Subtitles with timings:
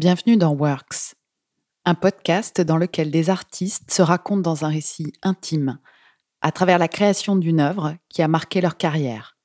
[0.00, 1.14] Bienvenue dans Works,
[1.84, 5.78] un podcast dans lequel des artistes se racontent dans un récit intime,
[6.40, 9.36] à travers la création d'une œuvre qui a marqué leur carrière.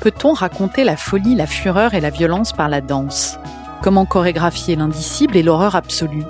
[0.00, 3.36] Peut-on raconter la folie, la fureur et la violence par la danse?
[3.82, 6.24] Comment chorégraphier l'indicible et l'horreur absolue?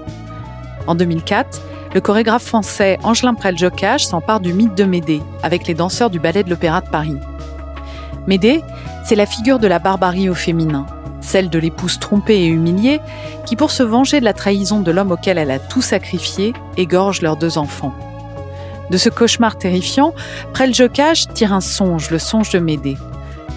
[0.89, 1.63] En 2004,
[1.97, 6.43] le chorégraphe français Angelin Preljocage s'empare du mythe de Médée avec les danseurs du ballet
[6.43, 7.17] de l'Opéra de Paris.
[8.27, 8.61] Médée,
[9.03, 10.85] c'est la figure de la barbarie au féminin,
[11.23, 13.01] celle de l'épouse trompée et humiliée
[13.47, 17.23] qui, pour se venger de la trahison de l'homme auquel elle a tout sacrifié, égorge
[17.23, 17.95] leurs deux enfants.
[18.91, 20.13] De ce cauchemar terrifiant,
[20.53, 22.99] Preljocage tire un songe, le songe de Médée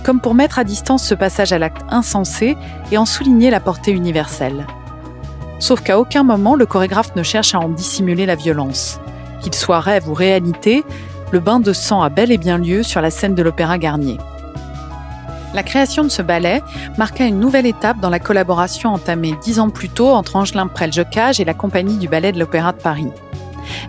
[0.06, 2.56] comme pour mettre à distance ce passage à l'acte insensé
[2.90, 4.66] et en souligner la portée universelle.
[5.60, 9.00] Sauf qu'à aucun moment le chorégraphe ne cherche à en dissimuler la violence.
[9.42, 10.84] Qu'il soit rêve ou réalité,
[11.32, 14.18] le bain de sang a bel et bien lieu sur la scène de l'Opéra Garnier.
[15.54, 16.62] La création de ce ballet
[16.98, 21.40] marqua une nouvelle étape dans la collaboration entamée dix ans plus tôt entre Angelin Preljocage
[21.40, 23.08] et la compagnie du ballet de l'Opéra de Paris.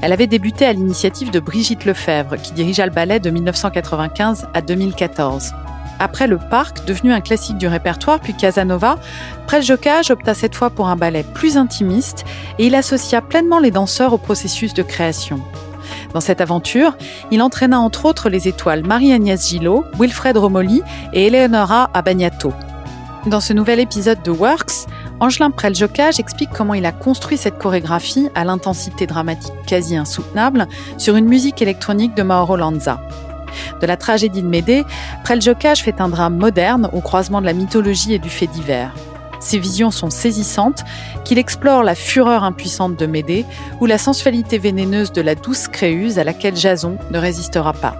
[0.03, 4.61] Elle avait débuté à l'initiative de Brigitte Lefebvre, qui dirigea le ballet de 1995 à
[4.63, 5.53] 2014.
[6.01, 8.99] Après le parc, devenu un classique du répertoire, puis Casanova,
[9.47, 12.25] Preljocage opta cette fois pour un ballet plus intimiste
[12.59, 15.41] et il associa pleinement les danseurs au processus de création.
[16.15, 16.97] Dans cette aventure,
[17.31, 22.55] il entraîna entre autres les étoiles Marie-Agnès Gillot, Wilfred Romoli et Eleonora Abagnato.
[23.27, 24.87] Dans ce nouvel épisode de Works,
[25.21, 31.17] Angelin Preljocage explique comment il a construit cette chorégraphie à l'intensité dramatique quasi insoutenable sur
[31.17, 32.99] une musique électronique de Mauro Lanza.
[33.81, 34.85] De la tragédie de Médée,
[35.25, 38.93] Preljocage fait un drame moderne au croisement de la mythologie et du fait divers.
[39.41, 40.85] Ses visions sont saisissantes,
[41.25, 43.47] qu'il explore la fureur impuissante de Médée
[43.81, 47.97] ou la sensualité vénéneuse de la douce Créuse à laquelle Jason ne résistera pas.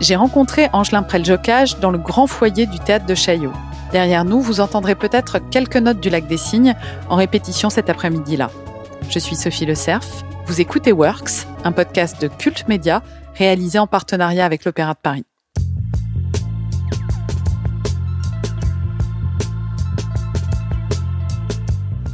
[0.00, 3.52] J'ai rencontré Angelin Preljocage dans le grand foyer du théâtre de Chaillot.
[3.90, 6.74] Derrière nous, vous entendrez peut-être quelques notes du lac des Cygnes
[7.08, 8.50] en répétition cet après-midi-là.
[9.08, 10.04] Je suis Sophie Le Cerf,
[10.46, 13.02] vous écoutez Works, un podcast de Culte Média
[13.34, 15.24] réalisé en partenariat avec l'Opéra de Paris.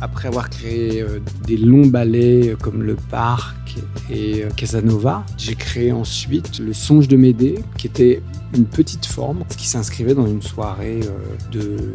[0.03, 3.77] Après avoir créé euh, des longs ballets comme Le Parc
[4.11, 8.23] et euh, Casanova, j'ai créé ensuite Le Songe de Médée, qui était
[8.55, 11.91] une petite forme qui s'inscrivait dans une soirée euh,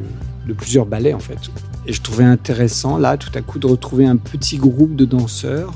[0.45, 1.39] de plusieurs ballets en fait.
[1.87, 5.73] Et je trouvais intéressant là tout à coup de retrouver un petit groupe de danseurs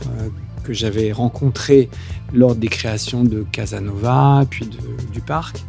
[0.63, 1.89] que j'avais rencontré
[2.33, 4.67] lors des créations de Casanova, puis
[5.11, 5.63] du parc,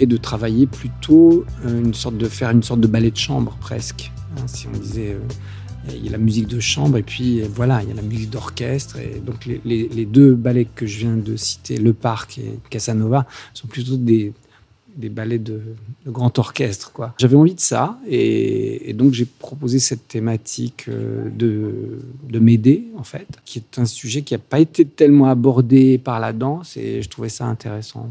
[0.00, 3.56] et de travailler plutôt euh, une sorte de faire une sorte de ballet de chambre
[3.60, 4.10] presque.
[4.36, 7.46] Hein, si on disait, euh, il y a la musique de chambre et puis euh,
[7.52, 8.98] voilà, il y a la musique d'orchestre.
[8.98, 13.68] Et donc les, deux ballets que je viens de citer, le parc et Casanova, sont
[13.68, 14.32] plutôt des,
[14.96, 15.60] des ballets de,
[16.06, 16.92] grand orchestre.
[16.92, 17.14] quoi.
[17.18, 23.02] J'avais envie de ça et, donc j'ai proposé cette thématique euh, de, de m'aider en
[23.02, 27.02] fait, qui est un sujet qui n'a pas été tellement abordé par la danse et
[27.02, 28.10] je trouvais ça intéressant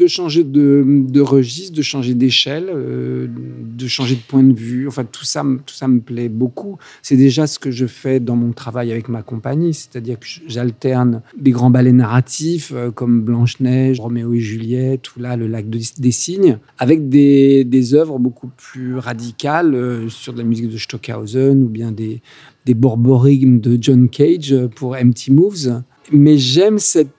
[0.00, 4.88] de changer de, registre, de changer d'échelle, euh, de changer de point de vue.
[4.88, 6.78] Enfin, tout ça, tout ça me plaît beaucoup.
[7.02, 11.22] C'est déjà ce que je fais dans mon travail avec ma compagnie, c'est-à-dire que j'alterne
[11.38, 16.12] des grands ballets narratifs euh, comme Blanche-Neige, Roméo et Juliette, ou là, Le Lac des
[16.12, 21.68] Cygnes, avec des, œuvres beaucoup plus radicales euh, sur de la musique de Stockhausen ou
[21.68, 22.22] bien des,
[22.64, 25.82] des borborigmes de John Cage pour Empty Moves.
[26.12, 27.10] Mais j'aime cette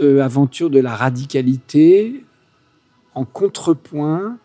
[0.00, 2.24] aventure de la radicalité
[3.14, 4.38] en contrepoint,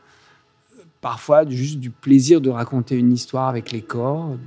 [1.01, 4.37] parfois juste du plaisir de raconter une histoire avec les corps,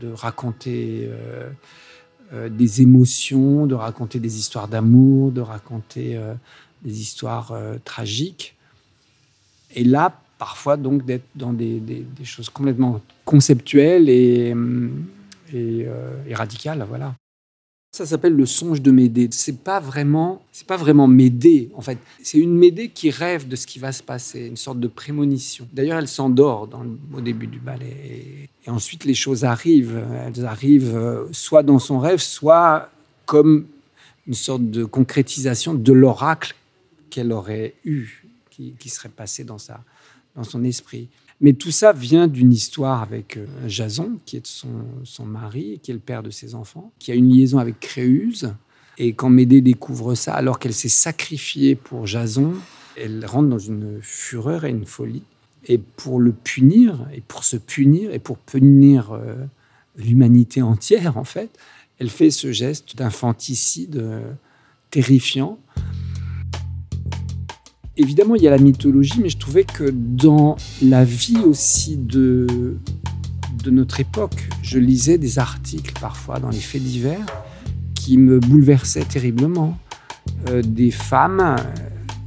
[0.00, 1.50] de raconter euh,
[2.32, 6.34] euh, des émotions, de raconter des histoires d'amour, de raconter euh,
[6.82, 7.52] des histoires
[7.84, 8.56] tragiques.
[9.74, 11.82] Et là, parfois, donc, d'être dans des,
[12.22, 14.54] choses complètement conceptuelles et,
[15.52, 15.86] et,
[16.28, 16.86] et radicales.
[16.88, 17.14] Voilà.
[17.96, 19.26] Ça s'appelle le songe de Médée.
[19.30, 21.96] C'est pas vraiment, c'est pas vraiment Médée en fait.
[22.22, 25.66] C'est une Médée qui rêve de ce qui va se passer, une sorte de prémonition.
[25.72, 26.68] D'ailleurs, elle s'endort
[27.14, 28.50] au début du ballet.
[28.66, 29.98] Et, ensuite, les choses arrivent.
[30.26, 32.90] Elles arrivent euh, soit dans son rêve, soit
[33.24, 33.64] comme
[34.26, 36.54] une sorte de concrétisation de l'oracle
[37.08, 39.80] qu'elle aurait eu, qui, qui serait passé dans sa,
[40.34, 41.08] dans son esprit.
[41.40, 44.68] Mais tout ça vient d'une histoire avec euh, Jason, qui est son,
[45.04, 48.54] son mari, qui est le père de ses enfants, qui a une liaison avec Créuse.
[48.98, 52.54] Et quand Médée découvre ça, alors qu'elle s'est sacrifiée pour Jason,
[52.96, 55.24] elle rentre dans une fureur et une folie.
[55.66, 59.34] Et pour le punir, et pour se punir, et pour punir euh,
[59.96, 61.50] l'humanité entière, en fait,
[61.98, 64.32] elle fait ce geste d'infanticide euh,
[64.90, 65.58] terrifiant
[67.96, 72.78] évidemment, il y a la mythologie, mais je trouvais que dans la vie aussi de,
[73.68, 77.26] notre époque, je lisais des articles parfois dans les faits divers
[77.96, 79.76] qui me bouleversaient terriblement.
[80.48, 81.56] Euh, des femmes euh,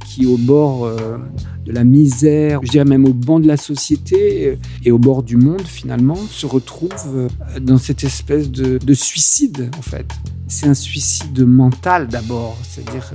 [0.06, 1.16] qui, au bord euh,
[1.64, 5.36] de la misère, je dirais même au banc de la société et au bord du
[5.36, 7.28] monde finalement, se retrouvent
[7.58, 10.06] dans cette espèce de suicide en fait.
[10.46, 13.12] C'est un suicide mental d'abord, c'est-à-dire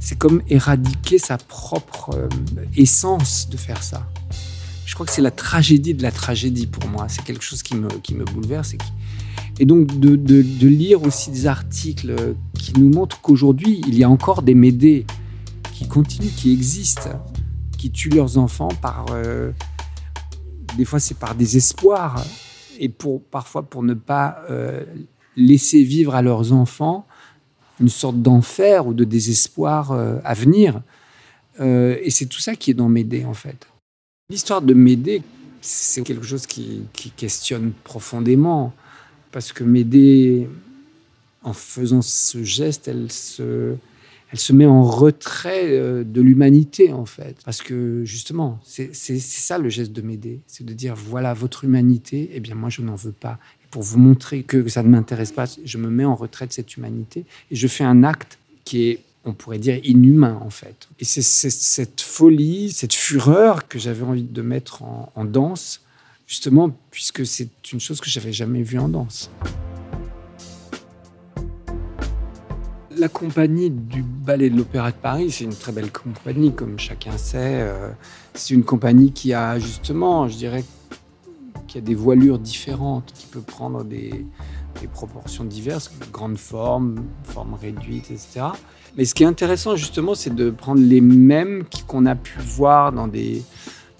[0.00, 2.28] c'est comme éradiquer sa propre euh,
[2.76, 4.08] essence de faire ça.
[4.86, 7.08] Je crois que c'est la tragédie de la tragédie pour moi.
[7.08, 8.74] C'est quelque chose qui me, qui me bouleverse.
[9.58, 12.14] Et, donc de, de, de, lire aussi des articles
[12.54, 15.04] qui nous montrent qu'aujourd'hui, il y a encore des médés
[15.74, 17.22] qui continuent, qui existent,
[17.76, 19.06] qui tuent leurs enfants par...
[19.10, 19.50] Euh,
[20.76, 22.24] des fois, c'est par désespoir.
[22.78, 24.84] Et pour, parfois pour ne pas euh,
[25.36, 27.07] laisser vivre à leurs enfants
[27.80, 30.80] une sorte d'enfer ou de désespoir euh, à venir.
[31.60, 33.66] Euh, et c'est tout ça qui est dans Médée, en fait.
[34.30, 35.22] L'histoire de Médée,
[35.60, 36.82] c'est quelque chose qui,
[37.16, 38.72] questionne profondément,
[39.32, 40.48] parce que Médée,
[41.42, 43.74] en faisant ce geste, elle se,
[44.30, 47.36] elle se met en retrait euh, de l'humanité, en fait.
[47.44, 52.30] Parce que, justement, c'est ça le geste de Médée, c'est de dire, voilà, votre humanité,
[52.34, 53.38] eh bien, moi, je n'en veux pas
[53.70, 56.76] pour vous montrer que ça ne m'intéresse pas, je me mets en retrait de cette
[56.76, 60.88] humanité et je fais un acte qui est, on pourrait dire, inhumain en fait.
[61.00, 65.82] Et c'est cette folie, cette fureur que j'avais envie de mettre en, danse,
[66.26, 69.30] justement, puisque c'est une chose que j'avais jamais vue en danse.
[72.96, 77.16] La compagnie du Ballet de l'Opéra de Paris, c'est une très belle compagnie, comme chacun
[77.16, 77.60] sait.
[77.60, 77.90] Euh,
[78.34, 80.64] c'est une compagnie qui a justement, je dirais,
[81.68, 84.26] qui a des voilures différentes, qui peut prendre des,
[84.92, 88.46] proportions diverses, grandes formes, formes réduites, etc.
[88.96, 92.92] Mais ce qui est intéressant justement, c'est de prendre les mêmes qu'on a pu voir
[92.92, 93.42] dans des,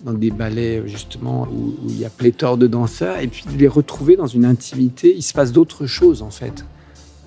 [0.05, 3.67] dans des ballets justement où, il y a pléthore de danseurs, et puis de les
[3.67, 5.15] retrouver dans une intimité.
[5.17, 6.65] Il se passe d'autres choses en fait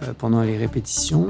[0.03, 1.29] euh, pendant les répétitions.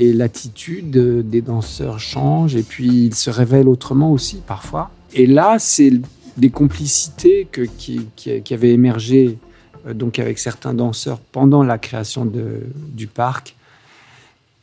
[0.00, 0.90] Et l'attitude
[1.28, 4.90] des danseurs change, et puis ils se révèlent autrement aussi parfois.
[5.12, 5.92] Et là, c'est
[6.38, 9.38] des complicités qui, avaient émergé
[9.86, 13.54] euh, donc avec certains danseurs pendant la création du parc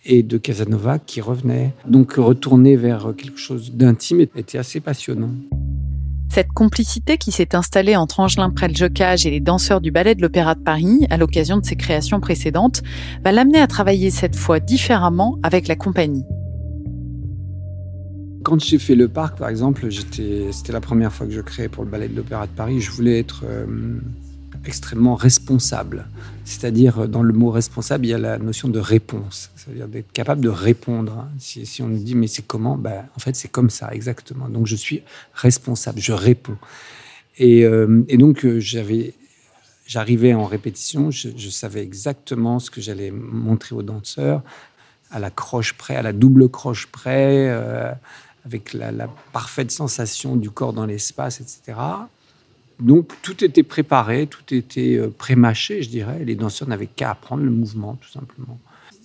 [0.05, 1.73] et de Casanova qui revenaient.
[1.87, 5.31] Donc retourner vers quelque chose d'intime était assez passionnant.
[6.29, 10.55] Cette complicité qui s'est installée entre Angelin Prel-Jocage et les danseurs du Ballet de l'Opéra
[10.55, 12.81] de Paris à l'occasion de ses créations précédentes
[13.23, 16.25] va l'amener à travailler cette fois différemment avec la compagnie.
[18.45, 21.83] Quand j'ai fait le parc, par exemple, c'était la première fois que je créais pour
[21.83, 22.79] le ballet de l'Opéra de Paris.
[22.79, 23.65] Je voulais être euh,
[24.67, 26.05] extrêmement responsable.
[26.43, 29.49] C'est-à-dire, dans le mot responsable, il y a la notion de réponse.
[29.55, 31.27] C'est-à-dire d'être capable de répondre.
[31.39, 32.77] Si, on nous dit, mais c'est comment?
[32.77, 34.47] Ben, En fait, c'est comme ça, exactement.
[34.47, 35.01] Donc, je suis
[35.33, 36.59] responsable, je réponds.
[37.39, 43.81] Et, euh, donc, euh, j'arrivais en répétition, je, savais exactement ce que j'allais montrer aux
[43.81, 44.43] danseurs,
[45.09, 47.91] à la croche près, à la double croche près, euh,
[48.45, 51.77] avec la, parfaite sensation du corps dans l'espace, etc.
[52.79, 56.23] Donc tout était préparé, tout était euh, prémâché, je dirais.
[56.25, 58.59] Les danseurs n'avaient qu'à apprendre le mouvement, tout simplement.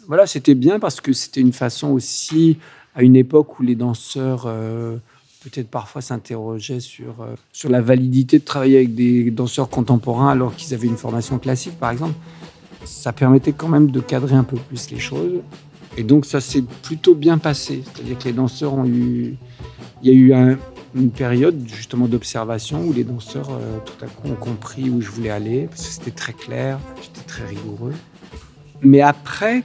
[0.09, 2.59] Voilà, c'était bien parce que c'était une façon aussi,
[2.95, 4.97] à une époque où les danseurs euh,
[5.45, 10.55] peut-être parfois s'interrogeaient sur, euh, sur la validité de travailler avec des danseurs contemporains alors
[10.57, 12.15] qu'ils avaient une formation classique, par exemple.
[12.85, 15.41] Ça permettait quand même de cadrer un peu plus les choses.
[15.97, 17.83] Et donc ça s'est plutôt bien passé.
[17.85, 19.37] C'est-à-dire que les danseurs ont eu...
[20.03, 20.57] Il y a eu
[20.95, 25.11] une période justement d'observation où les danseurs euh, tout à coup ont compris où je
[25.11, 27.93] voulais aller, parce que c'était très clair, j'étais très rigoureux.
[28.83, 29.63] Mais après,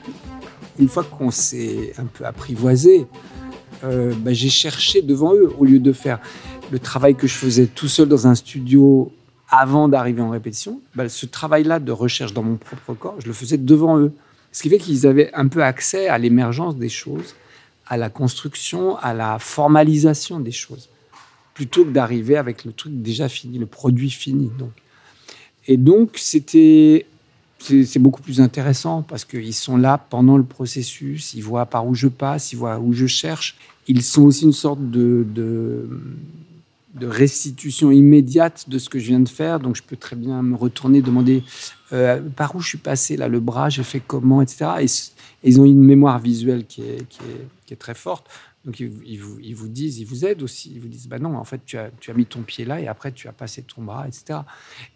[0.78, 3.08] une fois qu'on s'est un peu apprivoisé,
[3.84, 6.20] euh, bah, j'ai cherché devant eux, au lieu de faire
[6.72, 9.12] le travail que je faisais tout seul dans un studio
[9.50, 13.34] avant d'arriver en répétition, bah, ce travail-là de recherche dans mon propre corps, je le
[13.34, 14.12] faisais devant eux.
[14.56, 17.36] Ce qui fait qu'ils avaient un peu accès à l'émergence des choses,
[17.88, 20.88] à la construction, à la formalisation des choses,
[21.54, 24.50] plutôt que d'arriver avec le truc déjà fini, le produit fini.
[24.58, 24.72] Donc.
[25.68, 27.06] Et donc, c'était
[27.60, 31.94] c'est beaucoup plus intéressant parce qu'ils sont là pendant le processus, ils voient par où
[31.94, 33.58] je passe, ils voient où je cherche.
[33.90, 35.90] Ils sont aussi une sorte de, de,
[36.96, 39.60] de restitution immédiate de ce que je viens de faire.
[39.60, 41.44] Donc, je peux très bien me retourner, demander
[41.94, 44.66] euh, par où je suis passé, là, le bras, j'ai fait comment, etc.
[44.82, 44.86] Et,
[45.48, 48.28] ils ont une mémoire visuelle qui est, qui est, très forte.
[48.66, 50.72] Donc ils, vous, ils, vous, disent, ils vous aident aussi.
[50.74, 52.82] Ils vous disent, bah non, en fait, tu as, tu as mis ton pied là
[52.82, 54.40] et après tu as passé ton bras, etc.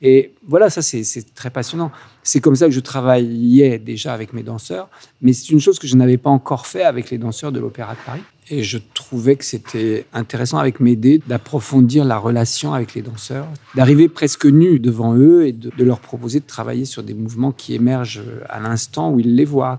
[0.01, 1.91] Et voilà, ça c'est très passionnant.
[2.23, 4.89] C'est comme ça que je travaillais déjà avec mes danseurs,
[5.21, 7.93] mais c'est une chose que je n'avais pas encore fait avec les danseurs de l'Opéra
[7.93, 8.21] de Paris.
[8.51, 14.09] Et je trouvais que c'était intéressant avec Médée d'approfondir la relation avec les danseurs, d'arriver
[14.09, 18.23] presque nu devant eux et de leur proposer de travailler sur des mouvements qui émergent
[18.49, 19.77] à l'instant où ils les voient.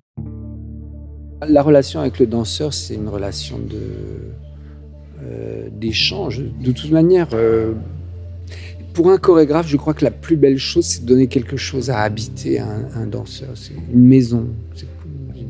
[1.48, 3.58] La relation avec le danseur, c'est une relation
[5.22, 6.42] euh, d'échange.
[6.60, 7.72] De toute manière, euh,
[8.92, 11.88] pour un chorégraphe, je crois que la plus belle chose, c'est de donner quelque chose
[11.88, 13.50] à habiter à un, danseur.
[13.54, 14.48] C'est une maison.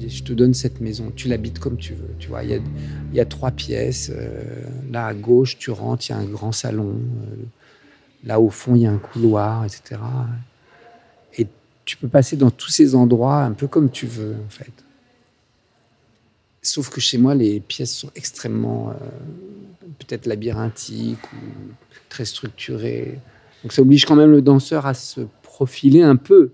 [0.06, 2.11] Je te donne cette maison, tu l'habites comme tu veux.
[2.18, 4.12] Tu vois, il y a, il y a trois pièces.
[4.14, 4.42] Euh,
[4.90, 6.94] là à gauche, tu rentres, il y a un grand salon.
[8.25, 10.00] là au fond, il y a un couloir, etc.
[11.37, 11.49] Et
[11.85, 14.73] tu peux passer dans tous ces endroits un peu comme tu veux, en fait.
[16.62, 18.95] Sauf que chez moi, les pièces sont extrêmement, euh,
[19.99, 21.73] peut-être labyrinthiques ou
[22.09, 23.19] très structurées.
[23.62, 26.52] Donc ça oblige quand même le danseur à se profiler un peu.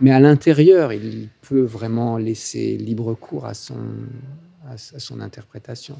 [0.00, 3.78] Mais à l'intérieur, il peut vraiment laisser libre cours à son,
[4.68, 5.96] à son interprétation.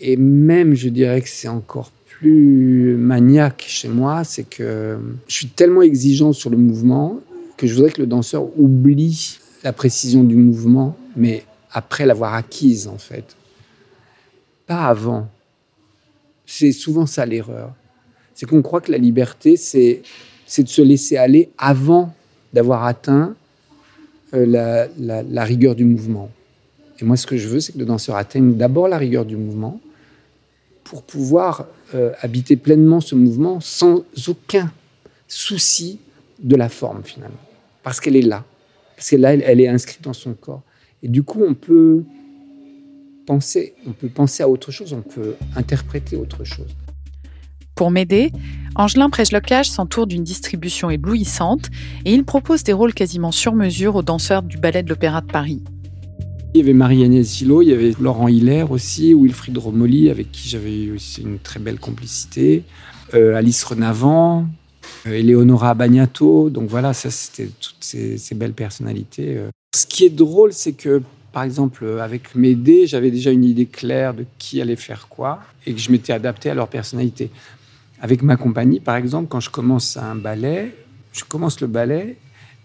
[0.00, 5.48] Et même, je dirais que c'est encore plus maniaque chez moi, c'est que je suis
[5.48, 7.20] tellement exigeant sur le mouvement
[7.56, 12.86] que je voudrais que le danseur oublie la précision du mouvement, mais après l'avoir acquise,
[12.86, 13.36] en fait.
[14.66, 15.28] Pas avant.
[16.46, 17.74] C'est souvent ça l'erreur.
[18.34, 20.02] C'est qu'on croit que la liberté, c'est,
[20.56, 22.14] de se laisser aller avant
[22.52, 23.34] d'avoir atteint
[24.32, 26.30] euh, la, la, rigueur du mouvement.
[27.00, 29.36] Et moi, ce que je veux, c'est que le danseur atteigne d'abord la rigueur du
[29.36, 29.80] mouvement
[30.84, 34.72] pour pouvoir euh, habiter pleinement ce mouvement sans aucun
[35.26, 35.98] souci
[36.38, 37.36] de la forme, finalement.
[37.82, 38.44] Parce qu'elle est là.
[38.96, 40.62] Parce qu'elle là, elle est inscrite dans son corps.
[41.04, 42.02] Et du coup, on peut
[43.26, 46.74] penser, on peut penser à autre chose, on peut interpréter autre chose.
[47.74, 48.32] Pour m'aider,
[48.74, 51.68] Angelin Prejlocage s'entoure d'une distribution éblouissante
[52.06, 55.26] et il propose des rôles quasiment sur mesure aux danseurs du ballet de l'Opéra de
[55.26, 55.62] Paris.
[56.54, 60.48] Il y avait Marie-Agnès Gillot, il y avait Laurent Hiller aussi, Wilfried Romoli, avec qui
[60.48, 62.62] j'avais eu aussi une très belle complicité,
[63.12, 64.46] euh, Alice Renavant,
[65.06, 66.48] euh, Eleonora Bagnato.
[66.48, 69.36] Donc voilà, ça c'était toutes ces, ces, belles personnalités.
[69.74, 69.78] Euh.
[69.78, 71.02] Ce qui est drôle, c'est que,
[71.32, 75.40] par exemple, avec mes dés, j'avais déjà une idée claire de qui allait faire quoi
[75.66, 77.30] et que je m'étais adapté à leur personnalité.
[78.00, 80.74] Avec ma compagnie, par exemple, quand je commence un ballet,
[81.12, 82.18] je commence le ballet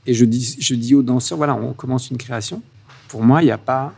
[0.06, 2.62] et je dis, aux danseurs, voilà, on commence une création.
[3.08, 3.94] Pour moi, il n'y a pas...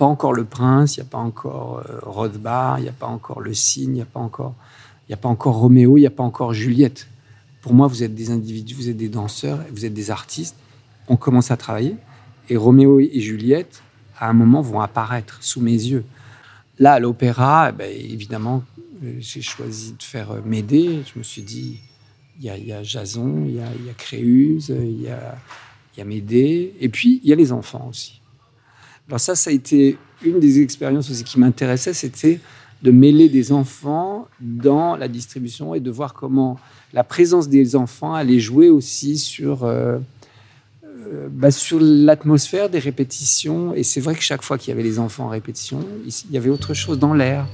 [0.00, 3.40] Encore le prince, il n'y a pas encore euh, Rothbard, il n'y a pas encore
[3.40, 7.08] le cygne, il n'y a a pas encore Roméo, il n'y a pas encore Juliette.
[7.62, 10.56] Pour moi, vous êtes des individus, vous êtes des danseurs, vous êtes des artistes.
[11.08, 11.96] On commence à travailler.
[12.50, 13.82] Et Roméo et Juliette,
[14.18, 16.04] à un moment, vont apparaître sous mes yeux.
[16.80, 18.64] Là, à l'opéra, eh ben, évidemment,
[19.20, 21.02] j'ai choisi de faire euh, Médée.
[21.12, 21.78] Je me suis dit,
[22.40, 25.38] il y, a, Jason, il y a, Créuse, il y a,
[25.96, 26.74] y a Médée.
[26.80, 28.20] Et puis, il y a les enfants aussi.
[29.06, 32.40] Alors ça, ça a été une des expériences aussi qui m'intéressait, c'était
[32.82, 36.58] de mêler des enfants dans la distribution et de voir comment
[36.92, 39.64] la présence des enfants allait jouer aussi sur...
[39.64, 39.98] Euh,
[41.06, 43.74] euh, bah, sur l'atmosphère des répétitions.
[43.74, 46.36] Et c'est vrai que chaque fois qu'il y avait les enfants en répétition, il y
[46.36, 47.46] avait autre chose dans l'air.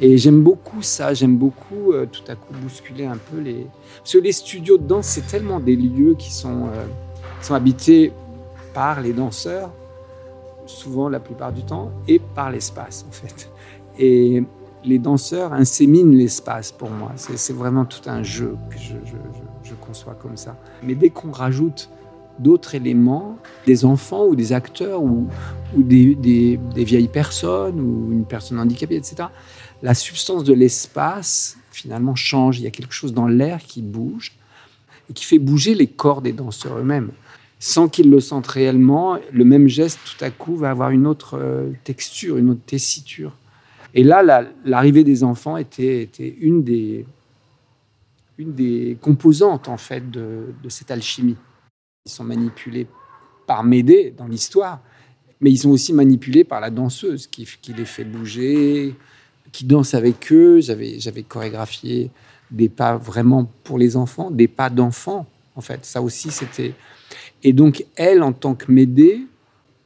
[0.00, 3.66] Et j'aime beaucoup ça, j'aime beaucoup euh, tout à coup bousculer un peu les...
[3.98, 6.86] Parce que les studios de danse, c'est tellement des lieux qui sont, euh,
[7.42, 8.12] sont habités
[8.74, 9.72] par les danseurs,
[10.66, 13.50] souvent la plupart du temps, et par l'espace en fait.
[13.98, 14.44] Et
[14.84, 17.12] les danseurs inséminent l'espace pour moi.
[17.16, 20.56] C'est vraiment tout un jeu que je, conçois comme ça.
[20.82, 21.90] Mais dès qu'on rajoute
[22.38, 25.28] d'autres éléments, des enfants ou des acteurs ou,
[25.76, 29.28] des, vieilles personnes ou une personne handicapée, etc.
[29.82, 32.58] La substance de l'espace, finalement, change.
[32.58, 34.32] Il y a quelque chose dans l'air qui bouge
[35.10, 37.10] et qui fait bouger les corps des danseurs eux-mêmes.
[37.60, 41.36] Sans qu'ils le sentent réellement, le même geste, tout à coup, va avoir une autre
[41.36, 43.32] euh, texture, une autre tessiture.
[43.94, 47.04] Et là, l'arrivée des enfants était, était une, des,
[48.36, 51.36] une des composantes, en fait, de cette alchimie.
[52.06, 52.86] Ils sont manipulés
[53.46, 54.80] par Médée dans l'histoire,
[55.40, 58.94] mais ils sont aussi manipulés par la danseuse qui, les fait bouger,
[59.52, 60.60] qui danse avec eux.
[60.60, 62.10] J'avais, chorégraphié
[62.50, 65.84] des pas vraiment pour les enfants, des pas d'enfants, en fait.
[65.84, 66.74] Ça aussi, c'était.
[67.42, 69.26] Et donc, elle, en tant que Médée,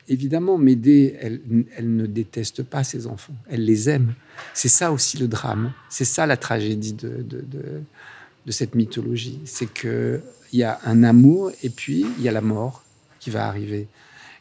[0.08, 1.40] évidemment, Médée, elle,
[1.76, 4.14] elle, ne déteste pas ses enfants, elle les aime.
[4.54, 7.24] C'est ça aussi le drame, c'est ça la tragédie de
[8.50, 9.40] cette mythologie.
[9.44, 10.20] C'est que
[10.52, 12.82] il y a un amour et puis il y a la mort
[13.20, 13.88] qui va arriver.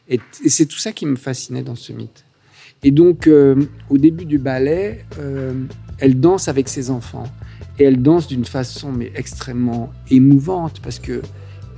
[0.08, 2.24] Et, c'est tout ça qui me fascinait dans ce mythe.
[2.82, 5.54] Et donc, euh, au début du ballet, euh,
[5.98, 7.24] elle danse avec ses enfants.
[7.78, 11.22] Et elle danse d'une façon mais extrêmement émouvante parce que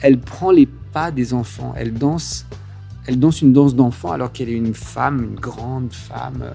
[0.00, 1.75] elle prend les pas des enfants.
[1.76, 2.47] Elle danse,
[3.07, 6.54] elle danse une danse d'enfant alors qu'elle est une femme, une grande femme.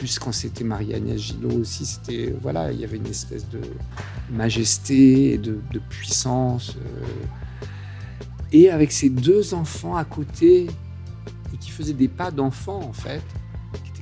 [0.00, 3.60] Plus, quand c'était Marie-Agnès Gillot aussi, c'était voilà, il y avait une espèce de
[4.32, 6.74] majesté, de, de puissance.
[6.78, 7.66] Euh.
[8.50, 10.68] et avec ses deux enfants à côté,
[11.52, 13.20] et qui faisaient des pas d'enfant en fait,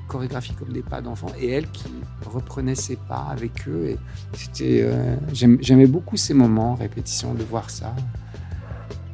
[0.07, 1.89] chorégraphie comme des pas d'enfants et elle qui
[2.25, 3.89] reprenait ses pas avec eux.
[3.89, 3.99] Et
[4.35, 7.93] c'était, euh, j'aimais beaucoup ces moments, répétition, de voir ça.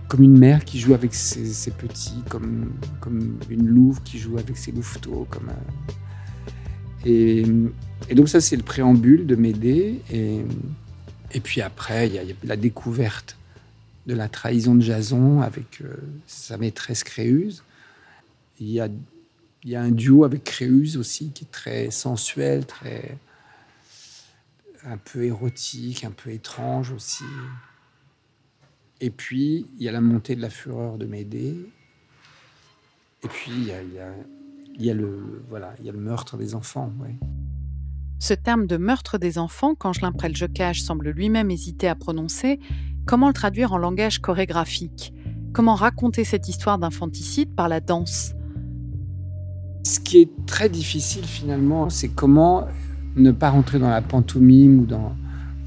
[0.06, 4.58] Comme une mère qui joue avec ses, petits, comme, comme une louve qui joue avec
[4.58, 5.26] ses louveteaux.
[5.30, 5.92] Comme, euh,
[7.04, 7.44] et,
[8.14, 10.00] donc ça, c'est le préambule de Médée.
[10.12, 10.40] Et,
[11.32, 13.37] et puis après, il y, a la découverte
[14.06, 15.96] de la trahison de Jason avec euh,
[16.26, 17.62] sa maîtresse Créuse.
[18.61, 18.88] Il y a
[19.64, 23.16] y a un duo avec Créuse aussi qui est très sensuel, très
[24.84, 27.25] un peu érotique, un peu étrange aussi.
[29.00, 31.56] Et puis, il y a la montée de la fureur de Médée.
[33.23, 34.12] Et puis, il y a,
[34.76, 36.90] il y a, le, voilà, il y a le meurtre des enfants.
[38.19, 42.59] Ce terme de meurtre des enfants, quand je Prel Jocage semble lui-même hésiter à prononcer,
[43.07, 45.12] comment le traduire en langage chorégraphique?
[45.52, 48.35] Comment raconter cette histoire d'infanticide par la danse?
[49.85, 52.66] Ce qui est très difficile finalement, c'est comment
[53.16, 55.14] ne pas rentrer dans la pantomime ou dans,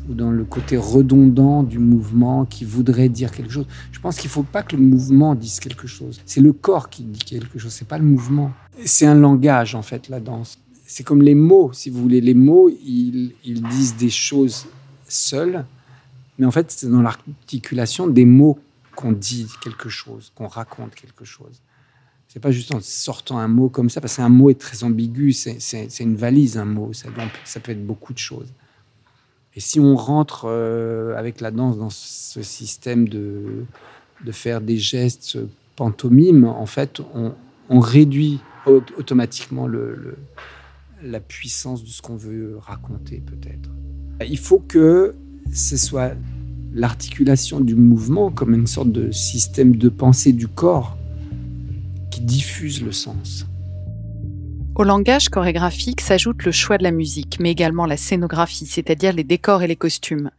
[0.10, 3.68] ou dans le côté redondant du mouvement qui voudrait dire quelque chose.
[3.92, 6.22] Je pense qu'il ne faut pas que le mouvement dise quelque chose.
[6.26, 8.52] C'est le corps qui dit quelque chose, c'est pas le mouvement.
[8.86, 10.60] C'est un langage en fait, la danse.
[10.86, 12.22] C'est comme les mots, si vous voulez.
[12.22, 14.68] Les mots, ils, ils disent des choses
[15.08, 15.66] seuls,
[16.38, 18.60] mais en fait, c'est dans l'articulation des mots
[18.96, 21.62] qu'on dit quelque chose, qu'on raconte quelque chose.
[22.28, 25.34] C'est pas juste en sortant un mot comme ça, parce qu'un mot est très ambigu,
[25.34, 27.10] c'est une valise, un mot, ça,
[27.46, 28.52] ça, peut être beaucoup de choses.
[29.58, 33.66] Et si on rentre euh, avec la danse dans ce système de,
[34.24, 35.38] de faire des gestes
[35.76, 37.34] pantomimes, en fait, on,
[37.80, 39.68] réduit automatiquement
[41.04, 43.70] la puissance de ce qu'on veut raconter, peut-être.
[44.26, 45.16] Il faut que
[45.52, 46.14] ce soit
[46.74, 50.98] l'articulation du mouvement comme une sorte de système de pensée du corps
[52.28, 53.48] diffuse le sens.
[54.78, 59.24] Au langage chorégraphique s'ajoute le choix de la musique, mais également la scénographie, c'est-à-dire les
[59.24, 60.30] décors et les costumes.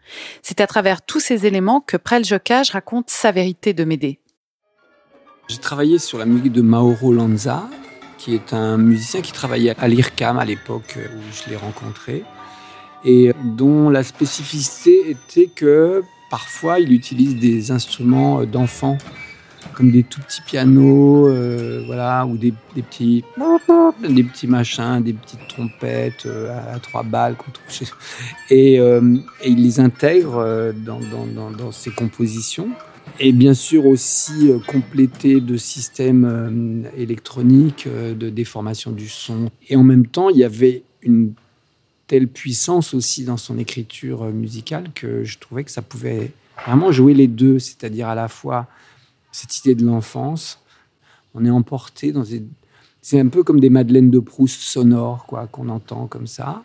[0.42, 4.20] C'est à travers tous ces éléments que Prel Jocage raconte sa vérité de Médée.
[5.48, 7.68] J'ai travaillé sur la musique de Mauro Lanza,
[8.16, 12.22] qui est un musicien qui travaillait à l'IRCAM à l'époque où je l'ai rencontré,
[13.04, 18.98] et dont la spécificité était que parfois il utilise des instruments d'enfants
[19.74, 23.24] comme des tout petits pianos, euh, voilà, ou des, petits,
[24.08, 27.86] des petits machins, des petites trompettes euh, à, trois balles qu'on trouve chez...
[28.50, 32.70] et, euh, et il les intègre dans, ses compositions.
[33.20, 39.50] Et bien sûr aussi complété de systèmes électroniques, de déformation du son.
[39.68, 41.32] Et en même temps, il y avait une
[42.06, 46.32] telle puissance aussi dans son écriture musicale que je trouvais que ça pouvait
[46.64, 48.66] vraiment jouer les deux, c'est-à-dire à la fois
[49.38, 50.58] cette idée de l'enfance.
[51.34, 52.42] On est emporté dans des...
[53.00, 56.64] C'est un peu comme des madeleines de Proust sonores, quoi, qu'on entend comme ça.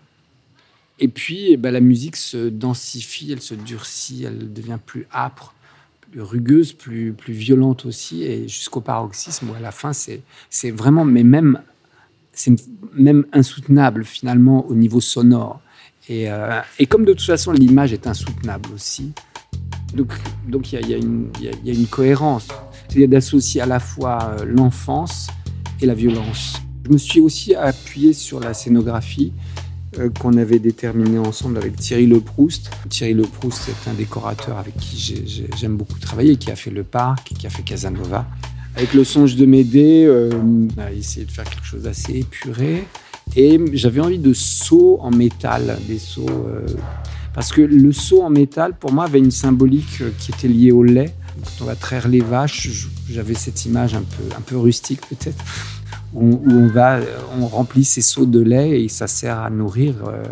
[1.00, 5.54] Et puis, eh ben, la musique se densifie, elle se durcit, elle devient plus âpre,
[6.10, 10.24] plus rugueuse, plus, plus violente aussi, et jusqu'au paroxysme où à la fin, c'est,
[10.72, 11.62] vraiment, mais même,
[12.32, 12.56] c'est
[12.94, 15.62] même insoutenable finalement au niveau sonore.
[16.10, 19.14] Et, euh, et comme de toute façon, l'image est insoutenable aussi,
[19.94, 22.48] donc, il y, a une cohérence,
[22.90, 25.28] c'est d'associer à la fois euh, l'enfance
[25.82, 26.62] et la violence.
[26.86, 29.34] Je me suis aussi appuyé sur la scénographie
[30.00, 32.70] euh, qu'on avait déterminée ensemble avec Thierry Leproust.
[32.90, 34.98] Thierry Leproust est un décorateur avec qui
[35.58, 38.28] j'aime beaucoup travailler, qui a fait Le Parc, qui a fait Casanova.
[38.76, 42.86] Avec le songe de Médée, euh, on a essayé de faire quelque chose d'assez épuré.
[43.36, 46.48] Et j'avais envie de sauts en métal, des sauts
[47.34, 50.72] parce que le seau en métal, pour moi, avait une symbolique euh, qui était liée
[50.72, 51.14] au lait.
[51.36, 54.04] Quand on va traire les vaches, j'avais cette image un
[54.46, 55.44] peu, rustique peut-être,
[56.14, 57.06] où, euh,
[57.40, 59.96] on remplit ces seaux de lait et ça sert à nourrir.
[60.08, 60.24] Euh,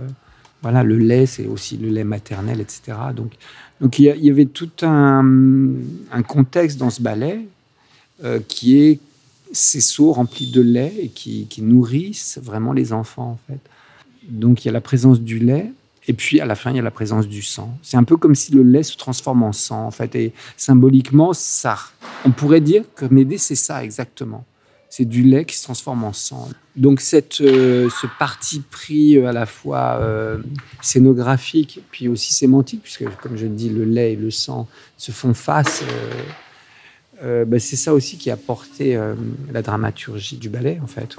[0.61, 2.97] voilà, le lait, c'est aussi le lait maternel, etc.
[3.15, 5.25] Donc, il y, avait tout un,
[6.27, 7.47] contexte dans ce ballet
[8.47, 8.99] qui est
[9.51, 13.59] ces seaux remplis de lait et qui nourrissent vraiment les enfants, en fait.
[14.29, 15.71] Donc il y a la présence du lait,
[16.07, 17.77] et puis à la fin, il y a la présence du sang.
[17.83, 20.15] C'est un peu comme si le lait se transforme en sang, en fait.
[20.15, 21.77] Et symboliquement, ça,
[22.25, 24.45] on pourrait dire que Médée, c'est ça exactement.
[24.89, 26.49] c'est du lait qui se transforme en sang.
[26.75, 30.39] Donc cette, euh, ce parti pris à la fois euh,
[30.81, 35.33] scénographique puis aussi sémantique, puisque comme je dis, le lait et le sang se font
[35.33, 35.83] face,
[37.23, 38.99] euh, ben, c'est ça aussi qui a porté
[39.53, 41.15] la dramaturgie du ballet en fait.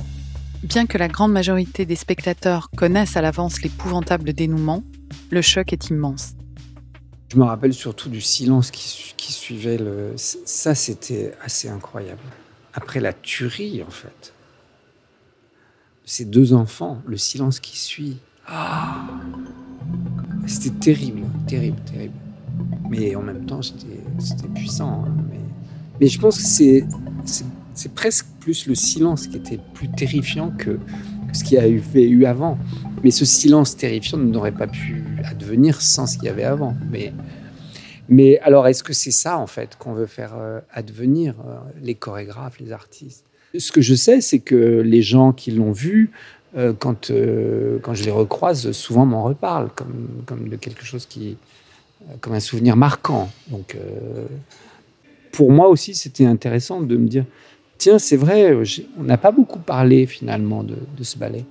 [0.62, 4.84] Bien que la grande majorité des spectateurs connaissent à l'avance l'épouvantable dénouement,
[5.30, 6.34] le choc est immense.
[7.32, 10.12] Je me rappelle surtout du silence qui, suivait le...
[10.16, 12.20] Ça, c'était assez incroyable
[12.74, 14.34] après la tuerie, en fait.
[16.04, 18.18] Ces deux enfants, le silence qui suit.
[18.46, 19.06] Ah
[20.46, 22.14] c'était terrible, terrible, terrible.
[22.88, 25.04] Mais en même temps, c'était puissant.
[25.06, 25.14] Hein,
[26.00, 26.84] mais, je pense que c'est
[27.74, 30.78] c'est presque plus le silence qui était plus terrifiant que,
[31.32, 32.58] ce qu'il y avait eu avant.
[33.02, 36.76] Mais ce silence terrifiant n'aurait pas pu advenir sans ce qu'il y avait avant.
[36.90, 37.12] Mais
[38.08, 41.94] mais alors, est-ce que c'est ça, en fait, qu'on veut faire euh, advenir, euh, les
[41.94, 43.24] chorégraphes, les artistes?
[43.58, 46.10] Ce que je sais, c'est que les gens qui l'ont vu,
[46.56, 47.10] euh, quand,
[47.82, 51.36] quand je les recroise, souvent m'en reparlent, comme, comme de quelque chose qui.
[52.20, 53.30] comme un souvenir marquant.
[53.48, 53.76] Donc,
[55.30, 57.24] pour moi aussi, c'était intéressant de me dire
[57.82, 58.56] tiens, c'est vrai,
[58.96, 61.44] on n'a pas beaucoup parlé finalement de, de ce ballet.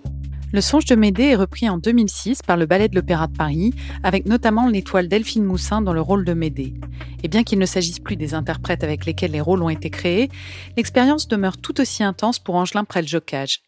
[0.54, 3.74] Le songe de Médée est repris en 2006 par le Ballet de l'Opéra de Paris,
[4.02, 6.74] avec notamment l'étoile Delphine Moussin dans le rôle de Médée.
[7.24, 10.30] Et bien qu'il ne s'agisse plus des interprètes avec lesquels les rôles ont été créés,
[10.78, 13.62] l'expérience demeure tout aussi intense pour Angelin Preljocage.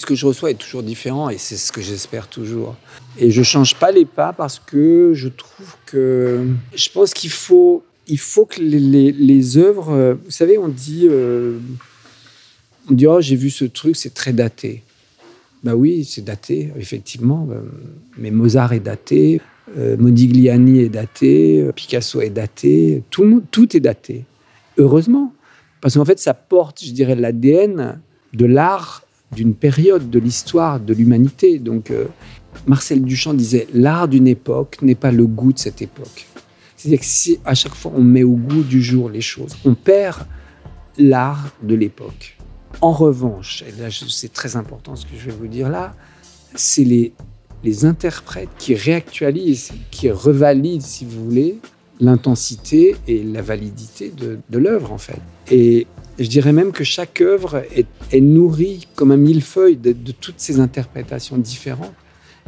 [0.00, 2.76] Ce que je reçois est toujours différent et c'est ce que j'espère toujours.
[3.18, 7.84] Et je change pas les pas parce que je trouve que je pense qu'il faut
[8.08, 11.58] il faut que les, œuvres, vous savez, on dit euh,
[12.90, 14.82] on dit oh j'ai vu ce truc, c'est très daté.
[15.64, 17.48] Ben oui, c'est daté, effectivement.
[17.50, 17.60] Euh,
[18.16, 19.40] mais Mozart est daté,
[19.76, 24.24] euh, Modigliani est daté, euh, Picasso est daté, tout, tout est daté.
[24.76, 25.32] Heureusement,
[25.80, 28.00] parce qu'en fait, ça porte, je dirais, l'ADN
[28.34, 31.58] de l'art d'une période, de l'histoire, de l'humanité.
[31.58, 31.92] Donc,
[32.66, 36.26] Marcel Duchamp disait l'art d'une époque n'est pas le goût de cette époque.
[36.78, 39.74] C'est-à-dire que si à chaque fois on met au goût du jour les choses, on
[39.74, 40.26] perd
[40.96, 42.38] l'art de l'époque.
[42.80, 45.94] En revanche, et là c'est très important ce que je vais vous dire là,
[46.54, 47.12] c'est les,
[47.64, 51.58] les interprètes qui réactualisent, qui revalident, si vous voulez,
[52.00, 55.20] l'intensité et la validité de, l'œuvre en fait.
[55.50, 55.88] Et
[56.20, 60.60] je dirais même que chaque œuvre est, nourrie comme un millefeuille de, de, toutes ces
[60.60, 61.94] interprétations différentes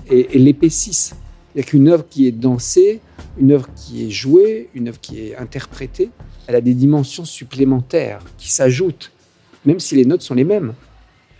[0.08, 1.14] et, et l'épaississent.
[1.54, 3.00] Il n'y a qu'une œuvre qui est dansée,
[3.38, 6.10] une œuvre qui est jouée, une œuvre qui est interprétée,
[6.46, 9.12] elle a des dimensions supplémentaires qui s'ajoutent
[9.64, 10.74] même si les notes sont les mêmes.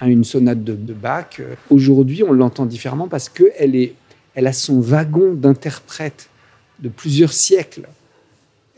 [0.01, 3.91] Hein, une sonate de, Bach, euh, aujourd'hui, on l'entend différemment parce qu'elle
[4.35, 6.29] elle a son wagon d'interprète
[6.79, 7.89] de plusieurs siècles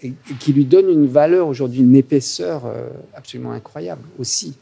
[0.02, 4.54] et, qui lui donne une valeur aujourd'hui, une épaisseur euh, absolument incroyable aussi.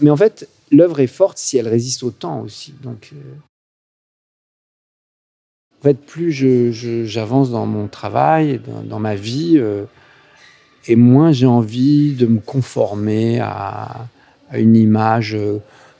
[0.00, 2.74] Mais en fait, l'œuvre est forte si elle résiste au temps aussi.
[2.82, 3.16] Donc, euh,
[5.80, 6.30] en fait, plus
[7.06, 9.58] j'avance dans mon travail, dans, dans ma vie,
[10.86, 14.08] et moins j'ai envie de me conformer à,
[14.52, 15.58] une image, euh,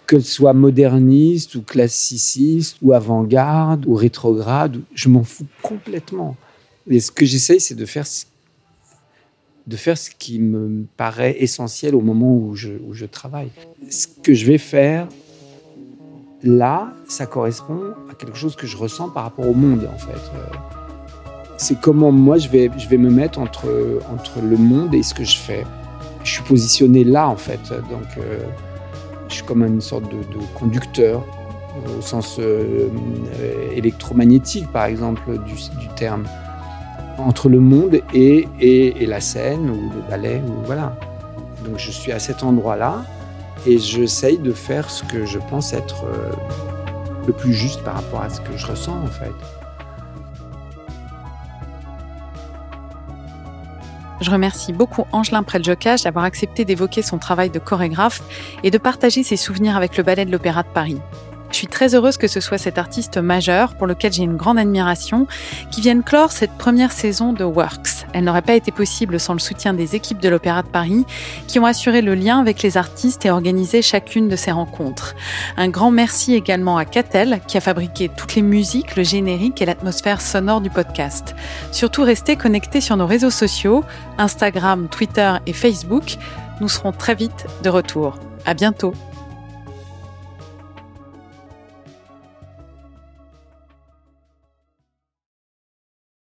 [0.08, 4.80] qu'elle soit moderniste ou classiciste ou avant-garde ou rétrograde.
[4.92, 6.36] Je m'en fous complètement.
[6.88, 8.06] Et ce que j'essaye, c'est de faire
[9.66, 13.50] de faire ce qui me paraît essentiel au moment où je, où je travaille.
[13.88, 15.06] Ce que je vais faire
[16.42, 20.30] là, ça correspond à quelque chose que je ressens par rapport au monde, en fait.
[20.34, 20.56] Euh,
[21.56, 25.12] c'est comment moi je vais, je vais me mettre entre, entre le monde et ce
[25.12, 25.64] que je fais
[26.24, 27.60] je suis positionné là en fait.
[27.68, 28.40] Donc euh,
[29.28, 30.18] je suis comme une sorte de,
[30.58, 31.24] conducteur
[31.98, 32.88] au sens euh,
[33.74, 35.54] électromagnétique par exemple du,
[35.96, 36.24] terme
[37.18, 40.96] entre le monde et, et, la scène ou le ballet ou voilà.
[41.64, 43.04] Donc je suis à cet endroit-là
[43.66, 46.32] et j'essaye de faire ce que je pense être euh,
[47.26, 49.34] le plus juste par rapport à ce que je ressens en fait.
[54.20, 58.22] Je remercie beaucoup Angelin Preljocage d'avoir accepté d'évoquer son travail de chorégraphe
[58.62, 60.98] et de partager ses souvenirs avec le Ballet de l'Opéra de Paris.
[61.50, 64.58] Je suis très heureuse que ce soit cet artiste majeur, pour lequel j'ai une grande
[64.58, 65.26] admiration,
[65.70, 67.99] qui vienne clore cette première saison de Works.
[68.12, 71.04] Elle n'aurait pas été possible sans le soutien des équipes de l'Opéra de Paris,
[71.46, 75.14] qui ont assuré le lien avec les artistes et organisé chacune de ces rencontres.
[75.56, 79.66] Un grand merci également à Catel, qui a fabriqué toutes les musiques, le générique et
[79.66, 81.34] l'atmosphère sonore du podcast.
[81.72, 83.84] Surtout restez connectés sur nos réseaux sociaux,
[84.18, 86.16] Instagram, Twitter et Facebook.
[86.60, 88.18] Nous serons très vite de retour.
[88.46, 88.94] À bientôt.